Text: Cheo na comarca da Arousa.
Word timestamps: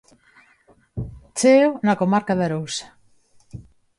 Cheo 1.37 1.69
na 1.85 1.97
comarca 2.01 2.33
da 2.37 2.45
Arousa. 2.47 2.85